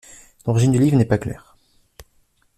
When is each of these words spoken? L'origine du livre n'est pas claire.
L'origine 0.47 0.71
du 0.71 0.79
livre 0.79 0.97
n'est 0.97 1.05
pas 1.05 1.19
claire. 1.19 1.55